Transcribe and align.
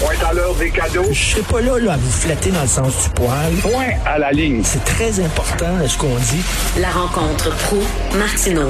Point 0.00 0.28
à 0.30 0.32
l'heure 0.32 0.54
des 0.54 0.70
cadeaux. 0.70 1.08
Je 1.10 1.18
serai 1.18 1.42
pas 1.42 1.60
là, 1.60 1.78
là, 1.78 1.92
à 1.94 1.96
vous 1.96 2.10
flatter 2.10 2.52
dans 2.52 2.62
le 2.62 2.68
sens 2.68 3.04
du 3.04 3.10
poil. 3.14 3.52
Point 3.62 3.96
à 4.06 4.18
la 4.18 4.30
ligne. 4.30 4.60
C'est 4.62 4.84
très 4.84 5.18
important, 5.18 5.66
ce 5.88 5.98
qu'on 5.98 6.14
dit. 6.14 6.42
La 6.80 6.88
rencontre 6.90 7.50
pro 7.64 7.78
martineau 8.16 8.68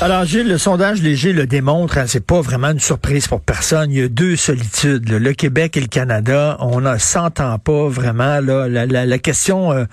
Alors, 0.00 0.24
Gilles, 0.24 0.48
le 0.48 0.58
sondage 0.58 1.00
léger 1.00 1.32
le 1.32 1.46
démontre, 1.46 1.98
hein, 1.98 2.06
c'est 2.08 2.26
pas 2.26 2.40
vraiment 2.40 2.70
une 2.70 2.80
surprise 2.80 3.28
pour 3.28 3.40
personne. 3.40 3.92
Il 3.92 3.98
y 3.98 4.02
a 4.02 4.08
deux 4.08 4.34
solitudes, 4.34 5.08
là, 5.08 5.20
le 5.20 5.32
Québec 5.32 5.76
et 5.76 5.80
le 5.80 5.86
Canada. 5.86 6.56
On 6.58 6.80
ne 6.80 6.98
s'entend 6.98 7.56
pas 7.60 7.86
vraiment. 7.86 8.40
Là, 8.40 8.68
la, 8.68 8.86
la, 8.86 9.06
la 9.06 9.18
question 9.18 9.72
euh, 9.72 9.84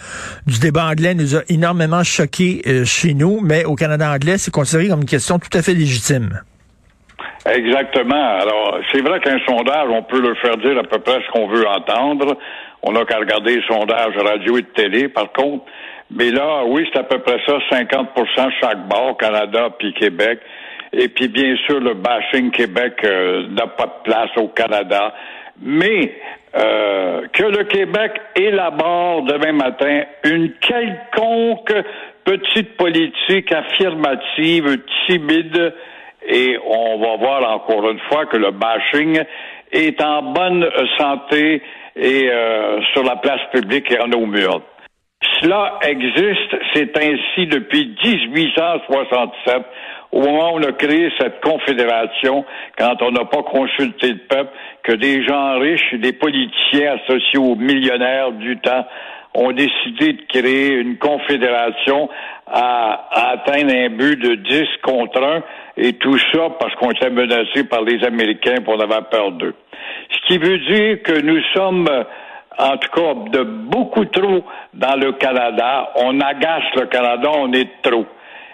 du 0.47 0.57
débat 0.57 0.85
anglais 0.85 1.13
nous 1.13 1.35
a 1.35 1.41
énormément 1.47 2.03
choqués 2.03 2.63
euh, 2.65 2.85
chez 2.85 3.13
nous, 3.13 3.39
mais 3.39 3.65
au 3.65 3.75
Canada 3.75 4.11
anglais, 4.11 4.39
c'est 4.39 4.51
considéré 4.51 4.87
comme 4.87 5.01
une 5.01 5.05
question 5.05 5.37
tout 5.37 5.55
à 5.55 5.61
fait 5.61 5.75
légitime. 5.75 6.41
Exactement. 7.45 8.39
Alors, 8.39 8.79
c'est 8.91 9.01
vrai 9.01 9.19
qu'un 9.19 9.39
sondage, 9.47 9.89
on 9.89 10.03
peut 10.03 10.21
le 10.21 10.35
faire 10.35 10.57
dire 10.57 10.77
à 10.77 10.83
peu 10.83 10.99
près 10.99 11.19
ce 11.25 11.31
qu'on 11.31 11.47
veut 11.47 11.67
entendre. 11.67 12.37
On 12.83 12.91
n'a 12.91 13.03
qu'à 13.05 13.17
regarder 13.17 13.55
les 13.55 13.67
sondages 13.67 14.15
radio 14.15 14.57
et 14.57 14.61
de 14.61 14.67
télé, 14.67 15.09
par 15.09 15.31
contre. 15.31 15.65
Mais 16.11 16.29
là, 16.29 16.63
oui, 16.65 16.87
c'est 16.91 16.99
à 16.99 17.03
peu 17.03 17.19
près 17.19 17.39
ça, 17.45 17.57
50% 17.71 18.51
chaque 18.59 18.87
bord, 18.87 19.17
Canada 19.17 19.69
puis 19.79 19.93
Québec. 19.93 20.39
Et 20.93 21.07
puis, 21.07 21.29
bien 21.29 21.55
sûr, 21.65 21.79
le 21.79 21.93
bashing 21.93 22.51
Québec 22.51 22.95
euh, 23.05 23.47
n'a 23.49 23.67
pas 23.67 23.85
de 23.85 24.03
place 24.03 24.31
au 24.37 24.49
Canada. 24.49 25.13
Mais 25.61 26.13
euh, 26.55 27.27
que 27.31 27.43
le 27.43 27.63
Québec 27.63 28.11
élabore 28.35 29.23
demain 29.23 29.53
matin 29.53 30.03
une 30.25 30.51
quelconque 30.59 31.73
petite 32.25 32.75
politique 32.77 33.51
affirmative, 33.51 34.77
timide, 35.07 35.73
et 36.27 36.57
on 36.65 36.99
va 36.99 37.15
voir 37.17 37.51
encore 37.51 37.89
une 37.89 37.99
fois 38.09 38.25
que 38.25 38.37
le 38.37 38.51
bashing 38.51 39.23
est 39.71 40.01
en 40.01 40.21
bonne 40.23 40.69
santé 40.97 41.61
et 41.95 42.29
euh, 42.29 42.81
sur 42.93 43.03
la 43.03 43.15
place 43.17 43.41
publique 43.51 43.91
et 43.91 43.99
en 43.99 44.11
eau 44.11 44.25
mûre. 44.25 44.61
Cela 45.39 45.79
existe, 45.83 46.55
c'est 46.73 46.97
ainsi 46.97 47.47
depuis 47.47 47.95
1867, 48.03 49.63
au 50.11 50.21
moment 50.21 50.53
où 50.53 50.57
on 50.57 50.63
a 50.63 50.71
créé 50.71 51.11
cette 51.19 51.41
confédération, 51.41 52.43
quand 52.77 53.01
on 53.01 53.11
n'a 53.11 53.25
pas 53.25 53.43
consulté 53.43 54.13
le 54.13 54.19
peuple, 54.27 54.51
que 54.83 54.93
des 54.93 55.23
gens 55.23 55.59
riches, 55.59 55.93
des 55.93 56.13
politiciens 56.13 56.95
associés 56.95 57.39
aux 57.39 57.55
millionnaires 57.55 58.31
du 58.31 58.57
temps 58.57 58.85
ont 59.33 59.51
décidé 59.51 60.13
de 60.13 60.21
créer 60.27 60.73
une 60.73 60.97
confédération 60.97 62.09
à, 62.47 63.07
à, 63.11 63.29
atteindre 63.31 63.73
un 63.73 63.89
but 63.89 64.17
de 64.17 64.35
10 64.35 64.67
contre 64.83 65.23
1 65.23 65.43
et 65.77 65.93
tout 65.93 66.17
ça 66.33 66.49
parce 66.59 66.73
qu'on 66.75 66.91
était 66.91 67.09
menacé 67.09 67.63
par 67.63 67.81
les 67.81 68.03
Américains 68.03 68.61
pour 68.63 68.75
on 68.75 68.79
avait 68.79 69.01
peur 69.09 69.31
d'eux. 69.31 69.55
Ce 70.09 70.27
qui 70.27 70.37
veut 70.37 70.59
dire 70.59 71.01
que 71.03 71.21
nous 71.21 71.41
sommes 71.53 71.87
en 72.57 72.77
tout 72.77 72.89
cas 72.89 73.13
de 73.31 73.43
beaucoup 73.43 74.05
trop 74.05 74.43
dans 74.73 74.95
le 74.99 75.13
Canada. 75.13 75.91
On 75.95 76.19
agace 76.19 76.63
le 76.75 76.85
Canada, 76.85 77.29
on 77.33 77.51
est 77.53 77.69
trop. 77.81 78.05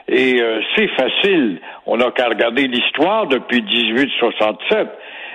Et 0.08 0.42
euh, 0.42 0.62
c'est 0.76 0.88
facile. 0.90 1.60
On 1.86 1.98
n'a 1.98 2.12
qu'à 2.12 2.30
regarder 2.30 2.68
l'histoire 2.68 3.28
depuis 3.28 3.62
1867. 3.62 4.88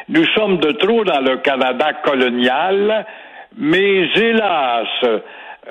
Nous 0.09 0.25
sommes 0.35 0.59
de 0.59 0.73
trop 0.73 1.05
dans 1.05 1.21
le 1.21 1.39
Canada 1.39 1.93
colonial, 2.05 3.07
mais 3.57 4.09
hélas, 4.17 4.89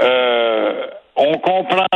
euh, 0.01 0.85
on 1.15 1.33
comprendra 1.39 1.87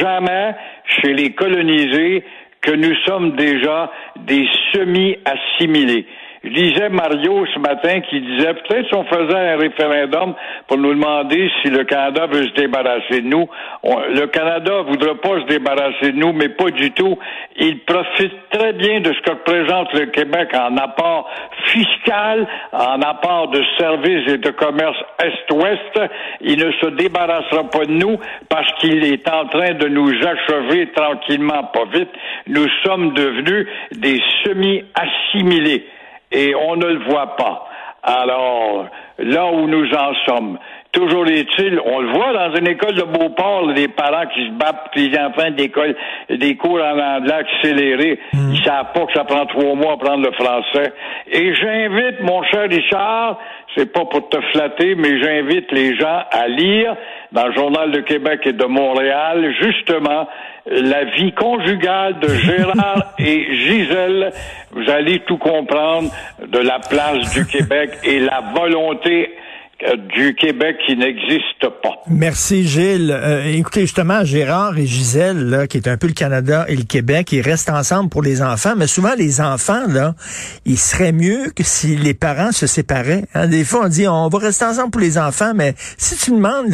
jamais 0.00 0.54
chez 0.84 1.12
les 1.12 1.32
colonisés 1.32 2.24
que 2.60 2.72
nous 2.72 2.94
sommes 3.06 3.36
déjà 3.36 3.90
des 4.16 4.46
semi-assimilés. 4.72 6.06
Je 6.44 6.50
lisais 6.50 6.88
Mario 6.88 7.44
ce 7.52 7.58
matin 7.58 8.00
qui 8.08 8.20
disait 8.20 8.54
peut-être 8.54 8.86
si 8.86 8.94
on 8.94 9.04
faisait 9.04 9.36
un 9.36 9.56
référendum 9.56 10.34
pour 10.68 10.78
nous 10.78 10.94
demander 10.94 11.50
si 11.60 11.68
le 11.68 11.82
Canada 11.82 12.26
veut 12.26 12.46
se 12.46 12.54
débarrasser 12.54 13.22
de 13.22 13.26
nous. 13.26 13.48
le 13.82 14.26
Canada 14.26 14.82
voudrait 14.82 15.16
pas 15.16 15.40
se 15.40 15.46
débarrasser 15.46 16.12
de 16.12 16.16
nous, 16.16 16.32
mais 16.32 16.50
pas 16.50 16.70
du 16.70 16.92
tout. 16.92 17.18
Il 17.56 17.80
profite 17.80 18.32
très 18.50 18.72
bien 18.74 19.00
de 19.00 19.12
ce 19.12 19.20
que 19.22 19.30
représente 19.32 19.92
le 19.94 20.06
Québec 20.06 20.50
en 20.54 20.76
apport 20.76 21.28
fiscal, 21.72 22.46
en 22.72 23.02
apport 23.02 23.48
de 23.48 23.62
services 23.76 24.28
et 24.28 24.38
de 24.38 24.50
commerce 24.50 24.96
Est-Ouest. 25.20 26.10
Il 26.40 26.58
ne 26.58 26.70
se 26.72 26.90
débarrassera 26.90 27.64
pas 27.64 27.84
de 27.84 27.92
nous 27.92 28.16
parce 28.48 28.70
qu'il 28.80 29.04
est 29.04 29.28
en 29.28 29.46
train 29.46 29.74
de 29.74 29.88
nous 29.88 30.12
achever 30.24 30.88
tranquillement, 30.92 31.64
pas 31.74 31.86
vite. 31.92 32.10
Nous 32.46 32.68
sommes 32.84 33.12
devenus 33.14 33.66
des 33.90 34.22
semi-assimilés 34.44 35.84
et 36.32 36.54
on 36.54 36.76
ne 36.76 36.86
le 36.86 37.04
voit 37.10 37.36
pas. 37.36 37.66
Alors, 38.02 38.86
là 39.18 39.46
où 39.46 39.66
nous 39.66 39.92
en 39.92 40.14
sommes, 40.26 40.58
toujours 40.92 41.26
est-il, 41.26 41.80
on 41.84 42.00
le 42.00 42.12
voit 42.12 42.32
dans 42.32 42.54
une 42.54 42.68
école 42.68 42.94
de 42.94 43.02
Beauport, 43.02 43.66
les 43.66 43.88
parents 43.88 44.26
qui 44.34 44.46
se 44.46 44.52
battent 44.52 44.90
les 44.94 45.16
enfants 45.18 45.50
d'école, 45.50 45.96
des 46.30 46.56
cours 46.56 46.80
en 46.80 46.98
anglais 46.98 47.34
accélérés, 47.34 48.20
mm. 48.32 48.52
ils 48.52 48.64
savent 48.64 48.92
pas 48.94 49.06
que 49.06 49.12
ça 49.12 49.24
prend 49.24 49.44
trois 49.46 49.74
mois 49.74 49.90
à 49.90 49.94
apprendre 49.94 50.24
le 50.24 50.32
français. 50.32 50.92
Et 51.30 51.54
j'invite, 51.54 52.20
mon 52.22 52.42
cher 52.44 52.68
Richard, 52.70 53.38
c'est 53.76 53.92
pas 53.92 54.04
pour 54.06 54.28
te 54.28 54.40
flatter, 54.52 54.94
mais 54.94 55.20
j'invite 55.22 55.70
les 55.72 55.96
gens 55.96 56.22
à 56.30 56.48
lire 56.48 56.96
dans 57.32 57.46
le 57.46 57.52
Journal 57.52 57.90
de 57.90 58.00
Québec 58.00 58.40
et 58.46 58.52
de 58.52 58.64
Montréal, 58.64 59.54
justement, 59.60 60.26
la 60.70 61.04
vie 61.04 61.32
conjugale 61.32 62.18
de 62.20 62.28
Gérard 62.28 63.14
et 63.18 63.56
Gisèle. 63.56 64.32
Vous 64.72 64.88
allez 64.90 65.20
tout 65.20 65.38
comprendre 65.38 66.10
de 66.46 66.58
la 66.58 66.78
place 66.78 67.32
du 67.34 67.46
Québec 67.46 67.90
et 68.04 68.20
la 68.20 68.42
volonté 68.54 69.30
du 70.12 70.34
Québec 70.34 70.76
qui 70.84 70.96
n'existe 70.96 71.60
pas. 71.60 72.02
Merci 72.08 72.66
Gilles. 72.66 73.12
Euh, 73.12 73.44
écoutez 73.44 73.82
justement 73.82 74.24
Gérard 74.24 74.76
et 74.76 74.86
Gisèle 74.86 75.66
qui 75.70 75.76
est 75.76 75.86
un 75.86 75.96
peu 75.96 76.08
le 76.08 76.14
Canada 76.14 76.64
et 76.68 76.74
le 76.74 76.82
Québec, 76.82 77.30
ils 77.30 77.42
restent 77.42 77.70
ensemble 77.70 78.10
pour 78.10 78.22
les 78.22 78.42
enfants, 78.42 78.74
mais 78.76 78.88
souvent 78.88 79.12
les 79.16 79.40
enfants 79.40 79.86
là, 79.86 80.14
il 80.64 80.78
serait 80.78 81.12
mieux 81.12 81.50
que 81.54 81.62
si 81.62 81.94
les 81.94 82.14
parents 82.14 82.50
se 82.50 82.66
séparaient. 82.66 83.24
Hein. 83.34 83.46
Des 83.46 83.62
fois 83.62 83.82
on 83.84 83.88
dit 83.88 84.08
on 84.08 84.28
va 84.28 84.38
rester 84.38 84.64
ensemble 84.64 84.90
pour 84.90 85.00
les 85.00 85.16
enfants, 85.16 85.52
mais 85.54 85.74
si 85.96 86.16
tu 86.16 86.32
demandes, 86.32 86.72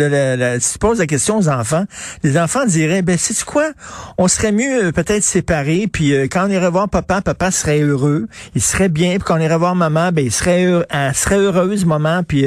si 0.60 0.72
tu 0.72 0.78
poses 0.78 0.98
la 0.98 1.06
question 1.06 1.36
aux 1.36 1.48
enfants, 1.48 1.84
les 2.22 2.38
enfants 2.38 2.64
diraient 2.64 3.02
ben 3.02 3.18
c'est 3.18 3.44
quoi, 3.44 3.70
on 4.16 4.28
serait 4.28 4.52
mieux 4.52 4.86
euh, 4.86 4.92
peut-être 4.92 5.24
séparés, 5.24 5.88
puis 5.92 6.14
quand 6.30 6.46
on 6.46 6.50
irait 6.50 6.70
voir 6.70 6.88
papa, 6.88 7.20
papa 7.20 7.50
serait 7.50 7.80
heureux, 7.80 8.28
il 8.54 8.62
serait 8.62 8.88
bien, 8.88 9.16
puis 9.16 9.24
quand 9.26 9.36
on 9.36 9.42
irait 9.42 9.58
voir 9.58 9.74
maman, 9.74 10.10
ben 10.10 10.24
il 10.24 10.32
serait 10.32 10.64
elle 10.88 11.14
serait 11.14 11.36
heureuse 11.36 11.84
maman, 11.84 12.22
puis 12.22 12.46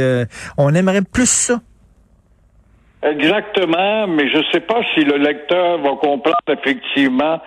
on 0.57 0.73
aimerait 0.73 1.01
plus 1.01 1.29
ça. 1.29 1.59
Exactement, 3.03 4.07
mais 4.07 4.29
je 4.29 4.37
ne 4.37 4.43
sais 4.51 4.59
pas 4.61 4.81
si 4.93 5.01
le 5.03 5.17
lecteur 5.17 5.77
va 5.79 5.91
comprendre 5.91 6.35
effectivement 6.49 7.39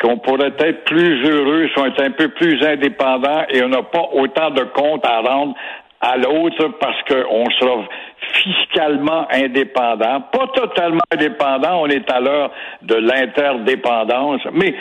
qu'on 0.00 0.18
pourrait 0.18 0.54
être 0.58 0.84
plus 0.84 1.28
heureux 1.28 1.68
si 1.68 1.78
on 1.78 1.84
un 1.84 2.10
peu 2.10 2.28
plus 2.28 2.62
indépendant 2.64 3.44
et 3.50 3.62
on 3.62 3.68
n'a 3.68 3.82
pas 3.82 4.08
autant 4.12 4.50
de 4.50 4.64
comptes 4.64 5.04
à 5.06 5.20
rendre 5.20 5.54
à 6.00 6.16
l'autre 6.16 6.68
parce 6.80 7.02
qu'on 7.04 7.50
sera 7.58 7.84
fiscalement 8.42 9.26
indépendant, 9.32 10.20
pas 10.32 10.46
totalement 10.54 11.00
indépendant, 11.12 11.82
on 11.82 11.86
est 11.86 12.10
à 12.10 12.20
l'heure 12.20 12.50
de 12.82 12.94
l'interdépendance, 12.94 14.40
mais 14.52 14.74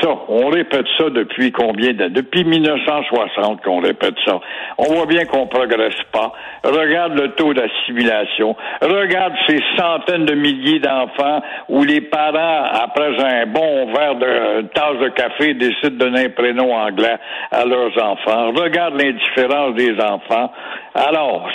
ça. 0.00 0.08
On 0.28 0.48
répète 0.48 0.86
ça 0.96 1.10
depuis 1.10 1.52
combien 1.52 1.92
d'années? 1.92 2.10
Depuis 2.10 2.44
1960 2.44 3.62
qu'on 3.62 3.80
répète 3.80 4.14
ça. 4.24 4.40
On 4.78 4.94
voit 4.94 5.06
bien 5.06 5.24
qu'on 5.24 5.46
progresse 5.46 6.00
pas. 6.12 6.32
Regarde 6.64 7.18
le 7.18 7.32
taux 7.32 7.54
d'assimilation. 7.54 8.56
Regarde 8.80 9.34
ces 9.46 9.60
centaines 9.76 10.26
de 10.26 10.34
milliers 10.34 10.80
d'enfants 10.80 11.42
où 11.68 11.84
les 11.84 12.00
parents, 12.00 12.64
après 12.72 13.22
un 13.22 13.46
bon 13.46 13.92
verre 13.92 14.16
de 14.16 14.62
tasse 14.74 14.98
de 15.00 15.08
café, 15.08 15.54
décident 15.54 15.90
de 15.90 15.98
donner 15.98 16.24
un 16.26 16.30
prénom 16.30 16.74
anglais 16.74 17.16
à 17.50 17.64
leurs 17.64 17.96
enfants. 18.02 18.52
Regarde 18.52 19.00
l'indifférence 19.00 19.74
des 19.74 19.94
enfants. 20.00 20.52
Alors, 20.94 21.48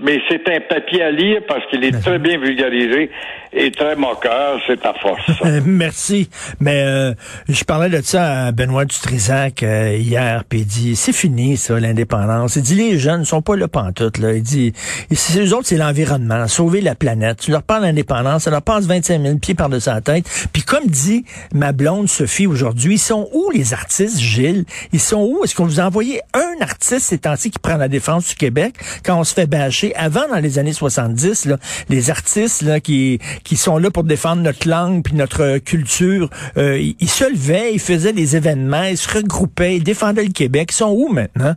mais 0.00 0.20
c'est 0.28 0.48
un 0.48 0.60
papier 0.60 1.02
à 1.02 1.10
lire 1.10 1.42
parce 1.46 1.64
qu'il 1.66 1.84
est 1.84 2.00
très 2.00 2.18
bien 2.18 2.38
vulgarisé 2.38 3.10
et 3.52 3.70
très 3.70 3.96
moqueur. 3.96 4.60
C'est 4.66 4.84
à 4.84 4.94
force. 4.94 5.22
Euh, 5.44 5.60
merci. 5.64 6.28
Mais 6.60 6.82
euh, 6.84 7.14
je 7.48 7.64
parlais 7.64 7.88
de 7.88 8.00
ça 8.02 8.46
à 8.46 8.52
Benoît 8.52 8.84
Dutrisac 8.84 9.62
euh, 9.62 9.96
hier, 9.96 10.44
puis 10.48 10.60
il 10.60 10.66
dit 10.66 10.96
c'est 10.96 11.12
fini 11.12 11.56
ça 11.56 11.78
l'indépendance. 11.78 12.56
Il 12.56 12.62
dit 12.62 12.74
les 12.74 12.98
jeunes 12.98 13.20
ne 13.20 13.24
sont 13.24 13.42
pas 13.42 13.56
là 13.56 13.68
pantoute 13.68 14.18
là. 14.18 14.32
Il 14.32 14.42
dit 14.42 14.72
eux 15.12 15.54
autres 15.54 15.66
c'est 15.66 15.76
l'environnement, 15.76 16.46
sauver 16.48 16.80
la 16.80 16.94
planète. 16.94 17.38
Tu 17.38 17.50
leur 17.50 17.62
parles 17.62 17.82
d'indépendance, 17.82 18.44
ça 18.44 18.50
leur 18.50 18.62
passe 18.62 18.86
25 18.86 19.22
000 19.22 19.38
pieds 19.38 19.54
par 19.54 19.68
dessus 19.68 19.90
la 19.90 20.00
tête. 20.00 20.24
Puis 20.52 20.62
comme 20.62 20.86
dit 20.86 21.24
ma 21.52 21.72
blonde 21.72 22.08
Sophie 22.08 22.46
aujourd'hui, 22.46 22.94
ils 22.94 22.98
sont 22.98 23.28
où 23.32 23.50
les 23.50 23.72
artistes 23.72 24.18
Gilles? 24.18 24.64
Ils 24.92 25.00
sont 25.00 25.22
où? 25.22 25.44
Est-ce 25.44 25.54
qu'on 25.54 25.66
vous 25.66 25.80
a 25.80 25.84
envoyé 25.84 26.20
un 26.34 26.62
artiste 26.62 27.06
ces 27.06 27.18
temps-ci 27.18 27.50
qui 27.50 27.58
prend 27.58 27.76
la 27.76 27.88
défense 27.88 28.28
du 28.28 28.34
Québec? 28.34 28.74
Quand 29.04 29.18
on 29.18 29.24
se 29.24 29.34
fait 29.34 29.46
bâcher 29.46 29.94
avant 29.96 30.28
dans 30.28 30.38
les 30.38 30.58
années 30.58 30.72
70 30.72 31.46
là, 31.46 31.56
les 31.88 32.10
artistes 32.10 32.62
là 32.62 32.80
qui 32.80 33.18
qui 33.44 33.56
sont 33.56 33.78
là 33.78 33.90
pour 33.90 34.04
défendre 34.04 34.42
notre 34.42 34.68
langue 34.68 35.02
puis 35.04 35.14
notre 35.14 35.58
culture, 35.58 36.28
euh, 36.56 36.78
ils 36.78 37.08
se 37.08 37.24
levaient, 37.24 37.72
ils 37.72 37.80
faisaient 37.80 38.12
des 38.12 38.36
événements, 38.36 38.84
ils 38.84 38.96
se 38.96 39.16
regroupaient, 39.16 39.76
ils 39.76 39.84
défendaient 39.84 40.24
le 40.24 40.32
Québec. 40.32 40.68
Ils 40.70 40.76
sont 40.76 40.90
où 40.90 41.08
maintenant? 41.08 41.54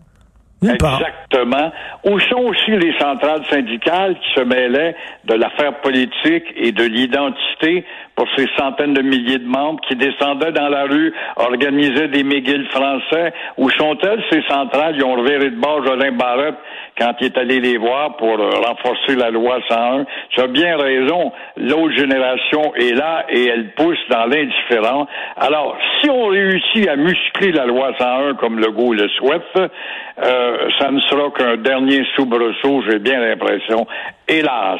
Exactement. 0.63 1.71
Où 2.05 2.19
sont 2.19 2.41
aussi 2.41 2.71
les 2.71 2.97
centrales 2.99 3.43
syndicales 3.49 4.15
qui 4.15 4.39
se 4.39 4.41
mêlaient 4.41 4.95
de 5.25 5.35
l'affaire 5.35 5.79
politique 5.81 6.45
et 6.55 6.71
de 6.71 6.83
l'identité 6.83 7.85
pour 8.15 8.27
ces 8.35 8.47
centaines 8.57 8.93
de 8.93 9.01
milliers 9.01 9.39
de 9.39 9.47
membres 9.47 9.81
qui 9.87 9.95
descendaient 9.95 10.51
dans 10.51 10.69
la 10.69 10.83
rue, 10.83 11.13
organisaient 11.35 12.07
des 12.07 12.23
McGill 12.23 12.67
français? 12.69 13.33
Où 13.57 13.69
sont-elles, 13.71 14.23
ces 14.31 14.41
centrales? 14.43 14.95
Ils 14.97 15.03
ont 15.03 15.15
reviré 15.15 15.49
de 15.49 15.55
bord 15.55 15.85
Jolin 15.85 16.11
Barrette 16.11 16.55
quand 16.97 17.13
il 17.19 17.25
est 17.25 17.37
allé 17.37 17.59
les 17.59 17.77
voir 17.77 18.15
pour 18.17 18.39
euh, 18.39 18.49
renforcer 18.65 19.15
la 19.15 19.29
loi 19.29 19.59
101. 19.67 20.05
Tu 20.29 20.41
as 20.41 20.47
bien 20.47 20.77
raison. 20.77 21.31
L'autre 21.57 21.95
génération 21.95 22.73
est 22.75 22.93
là 22.93 23.25
et 23.29 23.47
elle 23.47 23.71
pousse 23.73 23.99
dans 24.09 24.25
l'indifférent. 24.25 25.07
Alors, 25.35 25.77
si 25.99 26.09
on 26.09 26.27
réussit 26.27 26.87
à 26.87 26.95
muscler 26.95 27.51
la 27.51 27.65
loi 27.65 27.91
101 27.97 28.35
comme 28.35 28.59
le 28.59 28.71
goût 28.71 28.93
le 28.93 29.09
souhaite, 29.09 29.43
euh, 29.57 30.69
ça 30.79 30.91
ne 30.91 30.99
sera 31.01 31.29
qu'un 31.31 31.57
dernier 31.57 32.05
soubresaut, 32.15 32.83
j'ai 32.89 32.99
bien 32.99 33.19
l'impression. 33.19 33.85
Hélas. 34.27 34.79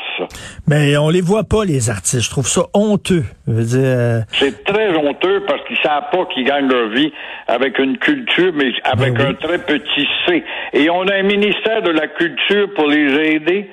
Mais 0.68 0.98
on 0.98 1.10
les 1.10 1.22
voit 1.22 1.44
pas, 1.44 1.66
les 1.66 1.90
artistes. 1.90 2.22
Je 2.24 2.30
trouve 2.30 2.48
ça 2.48 2.64
honteux. 2.74 3.24
Euh, 3.48 4.22
C'est 4.34 4.64
très 4.64 4.96
honteux 4.96 5.44
parce 5.48 5.62
qu'ils 5.68 5.78
savent 5.84 6.10
pas 6.12 6.26
qu'ils 6.34 6.46
gagnent 6.46 6.68
leur 6.68 6.90
vie 6.90 7.12
avec 7.48 7.78
une 7.78 7.98
culture, 7.98 8.52
mais 8.56 8.72
avec 8.84 9.14
ben 9.14 9.28
un 9.28 9.34
très 9.36 9.60
petit 9.60 10.08
C. 10.26 10.44
Et 10.74 10.90
on 10.90 11.04
a 11.08 11.16
un 11.16 11.24
ministère 11.24 11.84
de 11.84 11.92
la 11.92 12.08
culture 12.08 12.74
pour 12.76 12.88
les 12.88 13.36
aider 13.36 13.70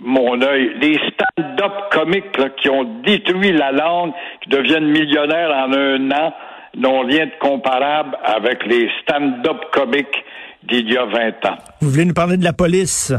mon 0.00 0.40
œil, 0.42 0.72
les 0.80 0.98
stand-up 0.98 1.72
comiques 1.90 2.36
qui 2.60 2.68
ont 2.68 3.00
détruit 3.02 3.52
la 3.52 3.72
langue, 3.72 4.12
qui 4.42 4.50
deviennent 4.50 4.90
millionnaires 4.90 5.50
en 5.50 5.72
un 5.72 6.10
an, 6.10 6.34
n'ont 6.76 7.00
rien 7.06 7.26
de 7.26 7.32
comparable 7.40 8.16
avec 8.22 8.64
les 8.66 8.88
stand-up 9.02 9.64
comiques 9.72 10.24
d'il 10.64 10.92
y 10.92 10.96
a 10.96 11.06
20 11.06 11.46
ans. 11.46 11.56
Vous 11.80 11.90
voulez 11.90 12.04
nous 12.04 12.14
parler 12.14 12.36
de 12.36 12.44
la 12.44 12.52
police? 12.52 13.12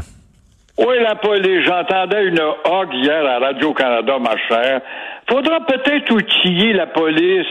Oui, 0.78 0.96
la 1.02 1.16
police. 1.16 1.66
J'entendais 1.66 2.26
une 2.26 2.40
hog 2.40 2.94
hier 2.94 3.26
à 3.26 3.40
Radio-Canada, 3.40 4.20
ma 4.20 4.38
chère. 4.48 4.82
Faudra 5.28 5.60
peut-être 5.62 6.12
outiller 6.12 6.74
la 6.74 6.86
police 6.86 7.48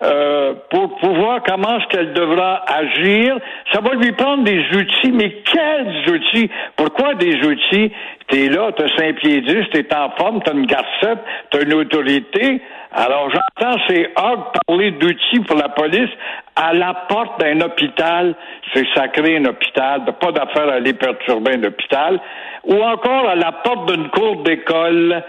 euh, 0.00 0.54
pour, 0.70 0.96
pour 0.98 1.12
voir 1.14 1.42
comment 1.44 1.78
est-ce 1.78 1.88
qu'elle 1.88 2.12
devra 2.12 2.62
agir. 2.72 3.36
Ça 3.72 3.80
va 3.80 3.94
lui 3.94 4.12
prendre 4.12 4.44
des 4.44 4.64
outils, 4.76 5.10
mais 5.10 5.42
quels 5.42 6.08
outils? 6.08 6.48
Pourquoi 6.76 7.14
des 7.14 7.34
outils? 7.44 7.92
T'es 8.28 8.48
là, 8.48 8.70
t'as 8.76 8.88
cinq 8.96 9.16
pieds 9.16 9.40
dix, 9.40 9.68
t'es 9.72 9.92
en 9.92 10.10
forme, 10.10 10.40
t'as 10.44 10.52
une 10.52 10.66
garcette, 10.66 11.18
t'as 11.50 11.62
une 11.62 11.74
autorité. 11.74 12.62
Alors 12.92 13.28
j'entends 13.30 13.76
ces 13.88 14.08
hogs 14.16 14.44
parler 14.66 14.92
d'outils 14.92 15.40
pour 15.40 15.56
la 15.56 15.68
police 15.68 16.10
à 16.54 16.72
la 16.74 16.94
porte 17.08 17.40
d'un 17.40 17.60
hôpital. 17.60 18.34
C'est 18.72 18.86
sacré 18.94 19.38
un 19.38 19.46
hôpital, 19.46 20.02
pas 20.20 20.30
d'affaire 20.30 20.68
à 20.68 20.74
aller 20.74 20.92
perturber 20.92 21.54
un 21.54 21.64
hôpital. 21.64 22.20
Ou 22.64 22.82
encore 22.82 23.28
à 23.28 23.34
la 23.34 23.52
porte 23.52 23.92
d'une 23.92 24.08
cour 24.10 24.42
d'école 24.42 25.22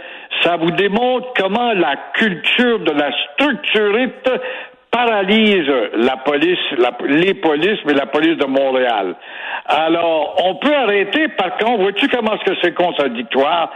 ça 0.43 0.57
vous 0.57 0.71
démontre 0.71 1.33
comment 1.37 1.73
la 1.73 1.95
culture 2.13 2.79
de 2.79 2.91
la 2.91 3.11
structurite 3.33 4.29
paralyse 4.91 5.71
la 5.97 6.17
police, 6.17 6.59
les 7.07 7.33
polices, 7.35 7.79
mais 7.85 7.93
la 7.93 8.07
police 8.07 8.37
de 8.37 8.45
Montréal. 8.45 9.15
Alors, 9.65 10.35
on 10.43 10.55
peut 10.55 10.73
arrêter, 10.73 11.27
par 11.29 11.57
contre, 11.57 11.81
vois-tu 11.81 12.07
comment 12.07 12.33
est-ce 12.33 12.51
que 12.51 12.57
c'est 12.63 12.73
contradictoire? 12.73 13.71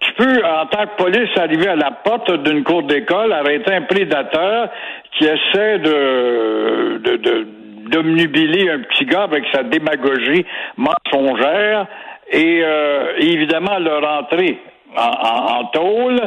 Tu 0.00 0.12
peux, 0.14 0.44
en 0.44 0.66
tant 0.66 0.86
que 0.86 1.02
police, 1.02 1.30
arriver 1.36 1.68
à 1.68 1.76
la 1.76 1.90
porte 1.90 2.30
d'une 2.42 2.62
cour 2.62 2.82
d'école, 2.84 3.32
arrêter 3.32 3.74
un 3.74 3.82
prédateur 3.82 4.68
qui 5.12 5.24
essaie 5.24 5.78
de, 5.78 6.98
de, 6.98 7.16
de 7.16 7.46
d'omnubiler 7.92 8.70
un 8.70 8.78
petit 8.78 9.04
gars 9.04 9.24
avec 9.24 9.44
sa 9.52 9.64
démagogie 9.64 10.46
mensongère 10.76 11.86
et 12.32 12.62
euh, 12.64 13.12
évidemment 13.18 13.78
le 13.78 13.98
rentrer 13.98 14.58
en, 14.96 15.64
tôle, 15.72 16.20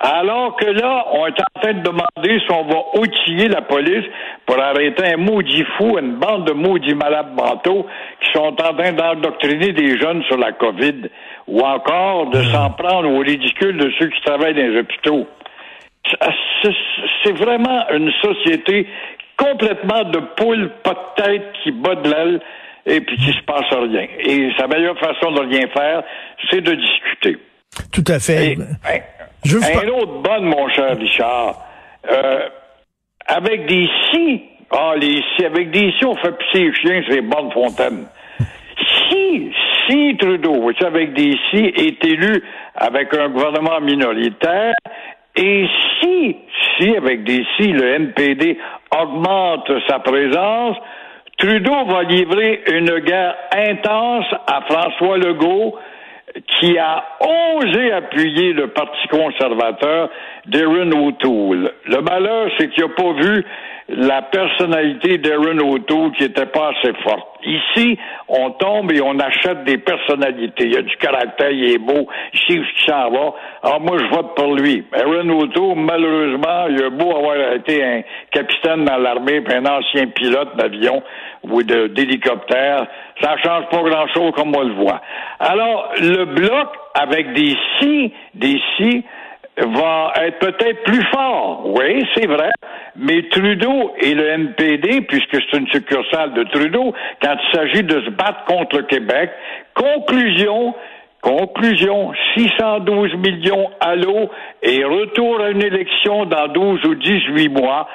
alors 0.00 0.56
que 0.56 0.66
là, 0.66 1.06
on 1.12 1.26
est 1.26 1.40
en 1.40 1.60
train 1.60 1.72
de 1.72 1.82
demander 1.82 2.40
si 2.40 2.52
on 2.52 2.64
va 2.64 3.00
outiller 3.00 3.48
la 3.48 3.62
police 3.62 4.04
pour 4.46 4.60
arrêter 4.60 5.14
un 5.14 5.16
maudit 5.16 5.64
fou, 5.76 5.96
une 5.98 6.16
bande 6.16 6.46
de 6.46 6.52
maudits 6.52 6.94
malades 6.94 7.34
mentaux 7.34 7.86
qui 8.20 8.32
sont 8.32 8.46
en 8.46 8.52
train 8.52 8.92
d'endoctriner 8.92 9.72
des 9.72 9.98
jeunes 9.98 10.22
sur 10.24 10.36
la 10.36 10.52
COVID, 10.52 11.08
ou 11.48 11.60
encore 11.60 12.30
de 12.30 12.42
s'en 12.44 12.70
prendre 12.70 13.10
au 13.10 13.18
ridicule 13.18 13.76
de 13.78 13.90
ceux 13.98 14.08
qui 14.08 14.20
travaillent 14.22 14.54
dans 14.54 14.72
les 14.72 14.78
hôpitaux. 14.80 15.26
C'est 17.24 17.32
vraiment 17.32 17.84
une 17.92 18.12
société 18.22 18.86
complètement 19.36 20.04
de 20.04 20.18
poule, 20.36 20.70
pas 20.82 20.94
de 21.16 21.22
tête, 21.22 21.52
qui 21.62 21.72
bat 21.72 21.94
de 21.96 22.10
l'aile 22.10 22.40
et 22.86 23.00
puis 23.00 23.16
qui 23.16 23.32
se 23.32 23.42
passe 23.44 23.70
rien. 23.70 24.06
Et 24.20 24.50
sa 24.58 24.66
meilleure 24.66 24.98
façon 24.98 25.32
de 25.32 25.40
rien 25.40 25.66
faire, 25.68 26.02
c'est 26.50 26.60
de 26.60 26.74
discuter. 26.74 27.38
Tout 27.92 28.04
à 28.06 28.18
fait. 28.18 28.56
Je 29.44 29.58
un 29.58 29.88
autre 29.88 30.22
bonne, 30.22 30.44
mon 30.44 30.68
cher 30.70 30.96
Richard. 30.96 31.56
Euh, 32.10 32.48
avec 33.26 33.66
des 33.66 33.88
si, 34.10 34.42
ah, 34.70 34.94
les 35.00 35.22
si, 35.36 35.44
avec 35.44 35.70
des 35.70 35.92
si, 35.98 36.04
on 36.04 36.14
fait 36.16 36.36
pisser 36.36 36.64
les 36.64 36.74
chiens, 36.74 37.02
c'est 37.08 37.20
bonne 37.20 37.50
fontaine. 37.52 38.06
Si, 39.08 39.52
si 39.86 40.16
Trudeau, 40.18 40.70
avec 40.84 41.12
des 41.14 41.36
si, 41.50 41.58
est 41.58 42.04
élu 42.04 42.42
avec 42.74 43.14
un 43.14 43.28
gouvernement 43.28 43.80
minoritaire, 43.80 44.74
et 45.36 45.66
si, 46.00 46.36
si, 46.78 46.96
avec 46.96 47.24
des 47.24 47.44
si, 47.56 47.72
le 47.72 47.94
NPD 47.94 48.58
augmente 48.90 49.70
sa 49.88 49.98
présence, 49.98 50.76
Trudeau 51.38 51.84
va 51.86 52.02
livrer 52.04 52.62
une 52.72 52.98
guerre 53.00 53.34
intense 53.52 54.26
à 54.46 54.60
François 54.62 55.18
Legault 55.18 55.76
qui 56.58 56.78
a 56.78 57.04
osé 57.20 57.92
appuyer 57.92 58.52
le 58.52 58.68
Parti 58.68 59.08
conservateur 59.08 60.10
d'Aaron 60.46 60.90
O'Toole. 61.06 61.72
Le 61.86 62.00
malheur, 62.00 62.48
c'est 62.58 62.70
qu'il 62.70 62.84
n'a 62.84 62.90
pas 62.90 63.12
vu 63.12 63.44
la 63.88 64.22
personnalité 64.22 65.18
d'Aaron 65.18 65.58
O'Toole 65.58 66.12
qui 66.12 66.24
était 66.24 66.46
pas 66.46 66.70
assez 66.70 66.94
forte. 67.02 67.28
Ici, 67.44 67.98
on 68.28 68.52
tombe 68.52 68.90
et 68.92 69.02
on 69.02 69.18
achète 69.18 69.64
des 69.64 69.76
personnalités. 69.76 70.64
Il 70.64 70.72
y 70.72 70.76
a 70.78 70.82
du 70.82 70.96
caractère, 70.96 71.50
il 71.50 71.74
est 71.74 71.78
beau, 71.78 72.08
il 72.32 72.38
sait 72.40 72.60
il 72.60 72.86
s'en 72.86 73.10
va. 73.10 73.34
Alors 73.62 73.80
moi, 73.80 73.98
je 73.98 74.14
vote 74.14 74.34
pour 74.34 74.54
lui. 74.54 74.84
Aaron 74.92 75.28
O'Toole, 75.28 75.76
malheureusement, 75.76 76.66
il 76.70 76.82
a 76.82 76.90
beau 76.90 77.14
avoir 77.14 77.52
été 77.52 77.84
un 77.84 78.00
capitaine 78.30 78.84
dans 78.84 78.96
l'armée, 78.96 79.42
puis 79.42 79.54
un 79.54 79.66
ancien 79.66 80.06
pilote 80.06 80.56
d'avion 80.56 81.02
ou 81.42 81.62
d'hélicoptère, 81.62 82.86
ça 83.20 83.36
change 83.44 83.68
pas 83.68 83.82
grand-chose 83.82 84.32
comme 84.34 84.56
on 84.56 84.62
le 84.62 84.74
voit. 84.74 85.02
Alors, 85.38 85.90
le 86.00 86.24
bloc, 86.24 86.68
avec 86.94 87.34
des 87.34 87.54
si, 87.78 88.12
des 88.34 88.60
si, 88.76 89.04
va 89.56 90.12
être 90.22 90.38
peut-être 90.38 90.82
plus 90.84 91.04
fort. 91.12 91.62
Oui, 91.66 92.04
c'est 92.14 92.26
vrai. 92.26 92.50
Mais 92.96 93.28
Trudeau 93.30 93.92
et 94.00 94.14
le 94.14 94.26
NPD, 94.28 95.02
puisque 95.02 95.36
c'est 95.50 95.58
une 95.58 95.68
succursale 95.68 96.34
de 96.34 96.44
Trudeau, 96.44 96.94
quand 97.22 97.36
il 97.42 97.56
s'agit 97.56 97.82
de 97.82 98.00
se 98.02 98.10
battre 98.10 98.44
contre 98.46 98.78
le 98.78 98.84
Québec, 98.84 99.30
conclusion, 99.74 100.74
Conclusion, 101.24 102.12
612 102.36 103.14
millions 103.14 103.70
à 103.80 103.96
l'eau 103.96 104.30
et 104.62 104.84
retour 104.84 105.40
à 105.40 105.48
une 105.48 105.62
élection 105.62 106.26
dans 106.26 106.48
12 106.48 106.84
ou 106.84 106.94
18 106.96 107.48
mois. 107.48 107.88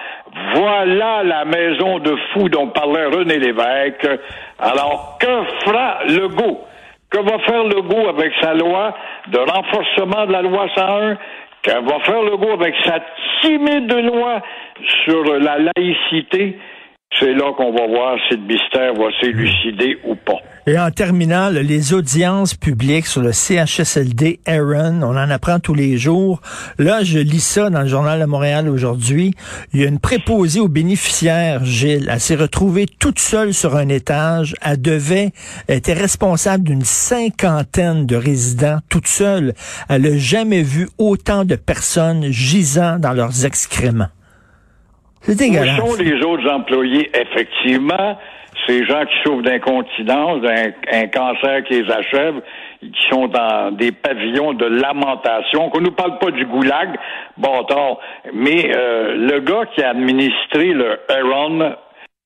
Voilà 0.55 1.21
la 1.21 1.45
maison 1.45 1.99
de 1.99 2.15
fous 2.33 2.49
dont 2.49 2.69
parlait 2.69 3.05
René 3.05 3.37
Lévesque. 3.37 4.09
Alors, 4.57 5.19
que 5.21 5.43
fera 5.63 5.99
Legault? 6.07 6.61
Que 7.11 7.19
va 7.19 7.37
faire 7.45 7.65
Legault 7.65 8.09
avec 8.09 8.33
sa 8.41 8.55
loi 8.55 8.95
de 9.27 9.37
renforcement 9.37 10.25
de 10.25 10.31
la 10.31 10.41
loi 10.41 10.65
101? 10.75 11.17
Que 11.63 11.71
va 11.71 11.99
faire 12.01 12.23
Legault 12.23 12.53
avec 12.53 12.75
sa 12.85 12.99
timide 13.41 13.91
loi 13.93 14.41
sur 15.05 15.23
la 15.23 15.57
laïcité? 15.75 16.57
C'est 17.13 17.33
là 17.33 17.51
qu'on 17.53 17.71
va 17.71 17.87
voir 17.87 18.17
si 18.27 18.35
le 18.35 18.43
mystère 18.43 18.93
va 18.93 19.07
s'élucider 19.19 19.97
ou 20.03 20.15
pas. 20.15 20.28
Et 20.67 20.77
en 20.77 20.91
terminant, 20.91 21.49
les 21.49 21.93
audiences 21.93 22.53
publiques 22.53 23.07
sur 23.07 23.21
le 23.21 23.31
CHSLD 23.31 24.39
Aaron, 24.45 25.01
on 25.01 25.17
en 25.17 25.29
apprend 25.29 25.59
tous 25.59 25.73
les 25.73 25.97
jours. 25.97 26.41
Là, 26.77 27.03
je 27.03 27.17
lis 27.19 27.39
ça 27.39 27.69
dans 27.69 27.81
le 27.81 27.87
journal 27.87 28.19
de 28.19 28.25
Montréal 28.25 28.67
aujourd'hui. 28.69 29.33
Il 29.73 29.79
y 29.79 29.83
a 29.83 29.87
une 29.87 29.99
préposée 29.99 30.59
aux 30.59 30.67
bénéficiaires, 30.67 31.63
Gilles. 31.65 32.09
Elle 32.11 32.19
s'est 32.19 32.35
retrouvée 32.35 32.85
toute 32.85 33.19
seule 33.19 33.53
sur 33.53 33.75
un 33.75 33.87
étage. 33.89 34.55
Elle 34.61 34.81
devait, 34.81 35.31
elle 35.67 35.77
était 35.77 35.93
responsable 35.93 36.65
d'une 36.65 36.85
cinquantaine 36.85 38.05
de 38.05 38.15
résidents 38.15 38.79
toute 38.89 39.07
seule. 39.07 39.53
Elle 39.87 40.03
n'a 40.03 40.17
jamais 40.17 40.61
vu 40.61 40.89
autant 40.97 41.45
de 41.45 41.55
personnes 41.55 42.25
gisant 42.31 42.99
dans 42.99 43.13
leurs 43.13 43.45
excréments. 43.45 44.09
C'est 45.37 45.49
Où 45.49 45.93
sont 45.93 46.01
les 46.01 46.23
autres 46.23 46.49
employés, 46.49 47.09
effectivement? 47.13 48.17
Ces 48.67 48.83
gens 48.85 49.05
qui 49.05 49.15
souffrent 49.23 49.43
d'incontinence, 49.43 50.41
d'un 50.41 50.71
un 50.91 51.07
cancer 51.07 51.63
qui 51.65 51.81
les 51.81 51.91
achève, 51.91 52.41
qui 52.81 53.09
sont 53.09 53.27
dans 53.27 53.71
des 53.71 53.91
pavillons 53.91 54.53
de 54.53 54.65
lamentation, 54.65 55.69
qu'on 55.69 55.81
nous 55.81 55.91
parle 55.91 56.17
pas 56.17 56.31
du 56.31 56.45
goulag, 56.45 56.89
bon 57.37 57.63
tard, 57.65 57.99
mais 58.33 58.71
euh, 58.75 59.15
le 59.15 59.39
gars 59.39 59.65
qui 59.73 59.83
a 59.83 59.89
administré 59.91 60.73
le 60.73 60.99
Heron 61.09 61.75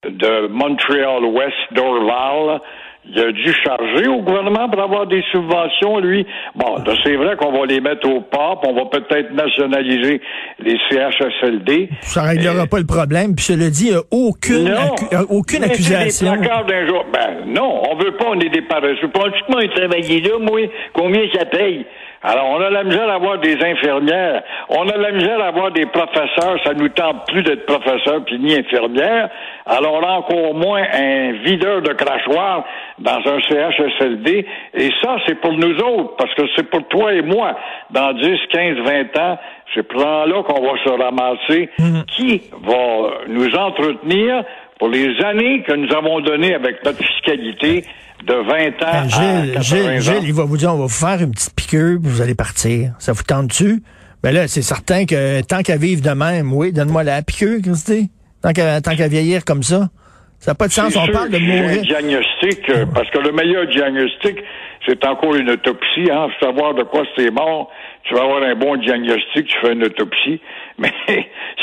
de 0.04 0.48
Montreal 0.48 1.24
West 1.24 1.56
Dorval, 1.72 2.60
il 3.06 3.20
a 3.20 3.32
dû 3.32 3.52
charger 3.64 4.08
au 4.08 4.22
gouvernement 4.22 4.68
pour 4.70 4.80
avoir 4.82 5.06
des 5.06 5.22
subventions, 5.30 5.98
lui. 5.98 6.26
Bon, 6.54 6.76
là, 6.76 6.94
c'est 7.04 7.16
vrai 7.16 7.36
qu'on 7.36 7.52
va 7.52 7.66
les 7.66 7.80
mettre 7.80 8.08
au 8.08 8.20
puis 8.60 8.70
on 8.70 8.74
va 8.74 8.86
peut-être 8.86 9.32
nationaliser 9.32 10.20
les 10.60 10.76
CHSLD. 10.90 11.88
Ça 12.00 12.22
réglera 12.22 12.66
pas 12.66 12.78
le 12.78 12.86
problème. 12.86 13.34
Puis 13.34 13.44
cela 13.44 13.68
dit, 13.70 13.86
il 13.88 13.92
y 13.92 13.94
a 13.94 14.00
aucune, 14.10 14.68
accu- 14.68 15.14
euh, 15.14 15.24
aucune 15.28 15.64
accusation. 15.64 16.32
Des 16.36 16.48
jour. 16.86 17.04
Ben 17.12 17.44
non, 17.46 17.82
on 17.90 17.96
veut 17.96 18.16
pas, 18.16 18.26
on 18.30 18.40
est 18.40 18.48
des 18.48 18.62
paresseux. 18.62 19.08
Pratiquement, 19.12 19.60
ils 19.60 19.70
travaillaient 19.70 20.20
là, 20.20 20.38
moi, 20.40 20.60
combien 20.94 21.22
ça 21.34 21.44
paye? 21.44 21.84
Alors, 22.26 22.46
on 22.48 22.60
a 22.62 22.70
la 22.70 22.84
misère 22.84 23.06
à 23.10 23.16
avoir 23.16 23.38
des 23.38 23.62
infirmières. 23.62 24.42
On 24.70 24.88
a 24.88 24.96
la 24.96 25.12
misère 25.12 25.38
à 25.42 25.48
avoir 25.48 25.70
des 25.72 25.84
professeurs. 25.84 26.58
Ça 26.64 26.72
nous 26.72 26.88
tente 26.88 27.26
plus 27.26 27.42
d'être 27.42 27.66
professeur 27.66 28.24
puis 28.24 28.38
ni 28.38 28.54
infirmière. 28.54 29.28
Alors, 29.66 29.92
on 29.92 30.02
a 30.02 30.12
encore 30.12 30.54
moins 30.54 30.84
un 30.90 31.32
videur 31.44 31.82
de 31.82 31.92
crachoir 31.92 32.64
dans 32.98 33.18
un 33.26 33.40
CHSLD. 33.42 34.46
Et 34.72 34.90
ça, 35.02 35.16
c'est 35.26 35.34
pour 35.34 35.52
nous 35.52 35.76
autres, 35.80 36.16
parce 36.16 36.32
que 36.34 36.44
c'est 36.56 36.70
pour 36.70 36.88
toi 36.88 37.12
et 37.12 37.20
moi. 37.20 37.58
Dans 37.90 38.14
10, 38.14 38.38
15, 38.50 38.78
20 38.78 39.18
ans, 39.18 39.38
c'est 39.74 39.82
pour 39.82 40.00
là 40.00 40.42
qu'on 40.44 40.62
va 40.62 40.78
se 40.82 40.88
ramasser. 40.88 41.68
Qui 42.08 42.42
va 42.62 43.26
nous 43.28 43.54
entretenir 43.54 44.44
pour 44.78 44.88
les 44.88 45.08
années 45.24 45.62
que 45.66 45.72
nous 45.74 45.92
avons 45.94 46.20
données 46.20 46.54
avec 46.54 46.84
notre 46.84 46.98
fiscalité 46.98 47.84
de 48.26 48.34
20 48.34 48.42
ans 48.42 48.72
Ben, 48.80 48.86
à 48.86 49.08
Gilles, 49.08 49.52
80 49.54 49.60
Gilles, 49.62 49.78
ans. 49.86 50.00
Gilles, 50.00 50.28
il 50.28 50.34
va 50.34 50.44
vous 50.44 50.56
dire, 50.56 50.70
on 50.74 50.78
va 50.78 50.84
vous 50.84 50.88
faire 50.88 51.20
une 51.20 51.32
petite 51.32 51.54
piqûre, 51.54 51.98
puis 52.00 52.10
vous 52.10 52.22
allez 52.22 52.34
partir. 52.34 52.92
Ça 52.98 53.12
vous 53.12 53.22
tente-tu? 53.22 53.82
Ben 54.22 54.34
là, 54.34 54.48
c'est 54.48 54.62
certain 54.62 55.04
que 55.04 55.42
tant 55.42 55.60
qu'à 55.62 55.76
vivre 55.76 56.00
de 56.02 56.10
même, 56.14 56.52
oui, 56.52 56.72
donne-moi 56.72 57.04
la 57.04 57.22
piqûre, 57.22 57.60
Christy. 57.62 58.10
Tant 58.42 58.52
qu'à 58.52 58.80
tant 58.80 58.96
qu'à 58.96 59.08
vieillir 59.08 59.44
comme 59.44 59.62
ça. 59.62 59.88
Ça 60.38 60.50
n'a 60.50 60.54
pas 60.54 60.66
de 60.66 60.72
sens. 60.72 60.94
On 60.96 61.04
sûr 61.04 61.12
parle 61.12 61.30
de 61.30 61.38
mourir. 61.38 61.80
Un 61.80 61.82
diagnostic, 61.82 62.68
euh, 62.68 62.84
parce 62.94 63.08
que 63.10 63.18
le 63.18 63.32
meilleur 63.32 63.66
diagnostic, 63.66 64.36
c'est 64.86 65.06
encore 65.06 65.34
une 65.34 65.50
autopsie, 65.50 66.10
hein, 66.12 66.28
savoir 66.40 66.74
de 66.74 66.82
quoi 66.82 67.02
c'est 67.16 67.30
mort. 67.30 67.70
Tu 68.04 68.14
vas 68.14 68.22
avoir 68.22 68.42
un 68.42 68.54
bon 68.54 68.76
diagnostic, 68.76 69.46
tu 69.46 69.56
fais 69.62 69.72
une 69.72 69.84
autopsie. 69.84 70.38
Mais 70.78 70.90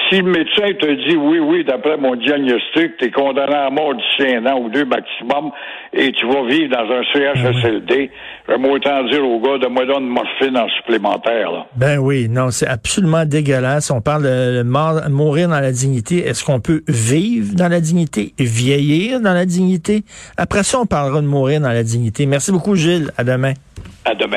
si 0.10 0.21
le 0.21 0.31
médecin 0.31 0.71
te 0.79 1.07
dit 1.10 1.15
oui, 1.17 1.38
oui, 1.39 1.63
d'après 1.65 1.98
mon 1.98 2.15
diagnostic, 2.15 2.98
tu 2.98 3.05
es 3.05 3.12
condamné 3.12 3.53
à 3.53 3.69
mort 3.69 3.93
d'ici 3.93 4.33
un 4.36 4.45
an 4.48 4.57
ou 4.60 4.69
deux 4.69 4.86
maximum, 4.86 5.51
et 5.93 6.12
tu 6.13 6.25
vas 6.25 6.43
vivre 6.48 6.69
dans 6.71 6.89
un 6.89 7.03
CHSLD, 7.13 8.10
j'aime 8.48 8.65
autant 8.65 9.03
dire 9.03 9.24
au 9.27 9.39
gars 9.41 9.57
de 9.57 9.67
moi 9.67 9.86
donne 9.86 10.03
une 10.03 10.10
morphine 10.10 10.57
en 10.57 10.67
supplémentaire. 10.77 11.51
Là. 11.51 11.65
Ben 11.75 11.98
oui, 12.00 12.27
non, 12.29 12.50
c'est 12.51 12.67
absolument 12.67 13.25
dégueulasse. 13.25 13.91
On 13.91 14.01
parle 14.01 14.24
de 14.24 14.63
mort- 14.63 15.01
mourir 15.10 15.50
dans 15.50 15.60
la 15.60 15.71
dignité. 15.74 16.25
Est-ce 16.25 16.43
qu'on 16.45 16.62
peut 16.62 16.81
vivre 16.88 17.53
dans 17.53 17.67
la 17.69 17.81
dignité, 17.81 18.33
vieillir 18.39 19.19
dans 19.19 19.33
la 19.33 19.45
dignité? 19.45 20.03
Après 20.38 20.63
ça, 20.63 20.79
on 20.79 20.86
parlera 20.86 21.21
de 21.21 21.27
mourir 21.27 21.60
dans 21.62 21.69
la 21.74 21.83
dignité. 21.83 22.25
Merci 22.25 22.51
beaucoup, 22.53 22.75
Gilles. 22.75 23.12
À 23.17 23.24
demain. 23.25 23.53
À 24.05 24.15
demain. 24.15 24.29